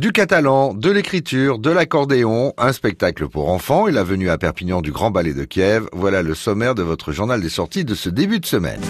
Du 0.00 0.12
catalan, 0.12 0.72
de 0.72 0.90
l'écriture, 0.90 1.58
de 1.58 1.68
l'accordéon, 1.68 2.54
un 2.56 2.72
spectacle 2.72 3.28
pour 3.28 3.50
enfants 3.50 3.86
et 3.86 3.92
la 3.92 4.02
venue 4.02 4.30
à 4.30 4.38
Perpignan 4.38 4.80
du 4.80 4.92
Grand 4.92 5.10
Ballet 5.10 5.34
de 5.34 5.44
Kiev, 5.44 5.88
voilà 5.92 6.22
le 6.22 6.34
sommaire 6.34 6.74
de 6.74 6.82
votre 6.82 7.12
journal 7.12 7.42
des 7.42 7.50
sorties 7.50 7.84
de 7.84 7.94
ce 7.94 8.08
début 8.08 8.40
de 8.40 8.46
semaine. 8.46 8.80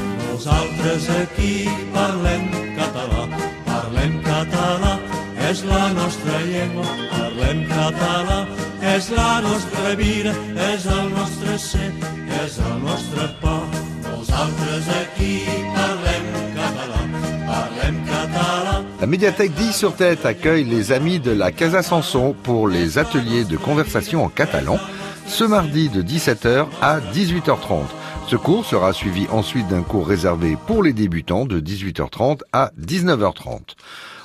Médiathèque 19.11 19.55
d'Ille 19.55 19.73
sur 19.73 19.97
Tête 19.97 20.25
accueille 20.25 20.63
les 20.63 20.93
amis 20.93 21.19
de 21.19 21.33
la 21.33 21.51
Casa 21.51 21.83
Sanson 21.83 22.33
pour 22.45 22.69
les 22.69 22.97
ateliers 22.97 23.43
de 23.43 23.57
conversation 23.57 24.23
en 24.23 24.29
catalan 24.29 24.79
ce 25.27 25.43
mardi 25.43 25.89
de 25.89 26.01
17h 26.01 26.67
à 26.81 27.01
18h30. 27.01 27.87
Ce 28.29 28.37
cours 28.37 28.65
sera 28.65 28.93
suivi 28.93 29.27
ensuite 29.33 29.67
d'un 29.67 29.83
cours 29.83 30.07
réservé 30.07 30.57
pour 30.65 30.85
les 30.85 30.93
débutants 30.93 31.45
de 31.45 31.59
18h30 31.59 32.43
à 32.53 32.71
19h30. 32.81 33.75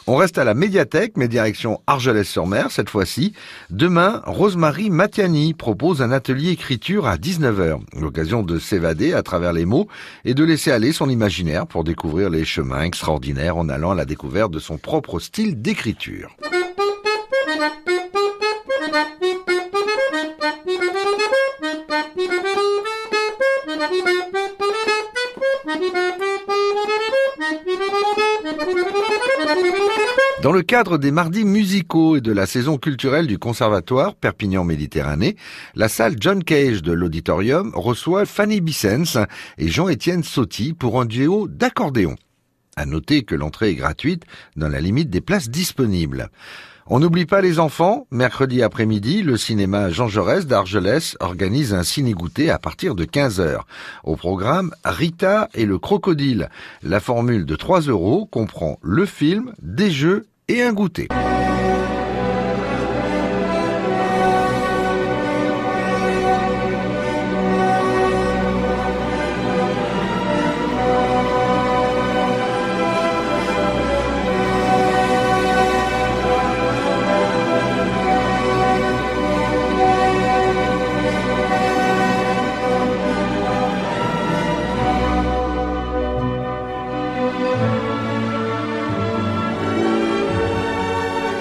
On 0.07 0.17
reste 0.17 0.37
à 0.37 0.43
la 0.43 0.53
médiathèque, 0.53 1.13
mais 1.17 1.27
direction 1.27 1.81
Argelès-sur-Mer 1.87 2.69
cette 2.69 2.91
fois-ci. 2.91 3.33
Demain, 3.71 4.21
Rosemary 4.27 4.91
Matiani 4.91 5.55
propose 5.55 6.03
un 6.03 6.11
atelier 6.11 6.51
écriture 6.51 7.07
à 7.07 7.17
19h. 7.17 7.79
L'occasion 7.99 8.43
de 8.43 8.59
s'évader 8.59 9.13
à 9.13 9.23
travers 9.23 9.51
les 9.51 9.65
mots 9.65 9.87
et 10.23 10.35
de 10.35 10.43
laisser 10.43 10.71
aller 10.71 10.91
son 10.91 11.09
imaginaire 11.09 11.65
pour 11.65 11.83
découvrir 11.83 12.29
les 12.29 12.45
chemins 12.45 12.83
extraordinaires 12.83 13.57
en 13.57 13.67
allant 13.67 13.91
à 13.91 13.95
la 13.95 14.05
découverte 14.05 14.51
de 14.51 14.59
son 14.59 14.77
propre 14.77 15.19
style 15.19 15.59
d'écriture. 15.59 16.35
Dans 30.43 30.51
le 30.51 30.61
cadre 30.61 30.97
des 30.97 31.11
mardis 31.11 31.45
musicaux 31.45 32.17
et 32.17 32.21
de 32.21 32.31
la 32.31 32.45
saison 32.45 32.77
culturelle 32.77 33.25
du 33.25 33.39
Conservatoire 33.39 34.15
Perpignan 34.15 34.65
Méditerranée, 34.65 35.37
la 35.75 35.87
salle 35.87 36.17
John 36.19 36.43
Cage 36.43 36.83
de 36.83 36.91
l'auditorium 36.91 37.71
reçoit 37.73 38.25
Fanny 38.25 38.59
Bissens 38.59 39.25
et 39.57 39.69
Jean-Étienne 39.69 40.23
Sauty 40.23 40.73
pour 40.73 40.99
un 40.99 41.05
duo 41.05 41.47
d'accordéon. 41.47 42.15
À 42.75 42.85
noter 42.85 43.23
que 43.23 43.33
l'entrée 43.33 43.69
est 43.69 43.75
gratuite 43.75 44.23
dans 44.57 44.67
la 44.67 44.81
limite 44.81 45.09
des 45.09 45.21
places 45.21 45.49
disponibles. 45.49 46.29
On 46.87 46.99
n'oublie 46.99 47.25
pas 47.25 47.41
les 47.41 47.57
enfants. 47.57 48.05
Mercredi 48.11 48.61
après-midi, 48.61 49.23
le 49.23 49.37
cinéma 49.37 49.89
Jean 49.89 50.07
Jaurès 50.07 50.45
d'Argelès 50.45 51.17
organise 51.19 51.73
un 51.73 51.81
ciné-goûter 51.81 52.51
à 52.51 52.59
partir 52.59 52.93
de 52.93 53.05
15h. 53.05 53.61
Au 54.03 54.15
programme, 54.15 54.71
Rita 54.83 55.49
et 55.55 55.65
le 55.65 55.79
crocodile. 55.79 56.49
La 56.83 56.99
formule 56.99 57.45
de 57.45 57.55
3 57.55 57.81
euros 57.81 58.27
comprend 58.27 58.77
le 58.83 59.07
film, 59.07 59.53
des 59.63 59.89
jeux 59.89 60.27
et 60.47 60.61
un 60.61 60.73
goûter. 60.73 61.07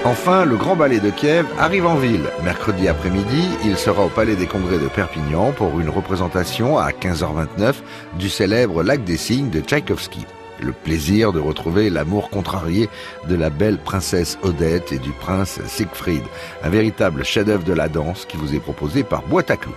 Enfin, 0.05 0.45
le 0.45 0.55
Grand 0.55 0.75
Ballet 0.75 0.99
de 0.99 1.09
Kiev 1.09 1.47
arrive 1.57 1.87
en 1.87 1.95
ville. 1.95 2.29
Mercredi 2.43 2.87
après-midi, 2.87 3.49
il 3.65 3.75
sera 3.75 4.05
au 4.05 4.09
Palais 4.09 4.35
des 4.35 4.45
Congrès 4.45 4.77
de 4.77 4.87
Perpignan 4.87 5.51
pour 5.51 5.79
une 5.79 5.89
représentation 5.89 6.77
à 6.77 6.91
15h29 6.91 7.73
du 8.19 8.29
célèbre 8.29 8.83
Lac 8.83 9.03
des 9.03 9.17
Cygnes 9.17 9.49
de 9.49 9.61
Tchaïkovski. 9.61 10.27
Le 10.61 10.73
plaisir 10.73 11.33
de 11.33 11.39
retrouver 11.39 11.89
l'amour 11.89 12.29
contrarié 12.29 12.87
de 13.27 13.35
la 13.35 13.49
belle 13.49 13.79
princesse 13.79 14.37
Odette 14.43 14.91
et 14.91 14.99
du 14.99 15.09
prince 15.09 15.59
Siegfried. 15.65 16.23
Un 16.63 16.69
véritable 16.69 17.25
chef-d'œuvre 17.25 17.63
de 17.63 17.73
la 17.73 17.89
danse 17.89 18.25
qui 18.25 18.37
vous 18.37 18.53
est 18.53 18.59
proposé 18.59 19.03
par 19.03 19.23
Boîte 19.23 19.49
à 19.49 19.57
Clous. 19.57 19.73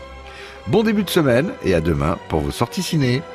Bon 0.66 0.82
début 0.82 1.04
de 1.04 1.10
semaine 1.10 1.52
et 1.64 1.72
à 1.72 1.80
demain 1.80 2.18
pour 2.28 2.40
vos 2.40 2.50
sorties 2.50 2.82
ciné. 2.82 3.22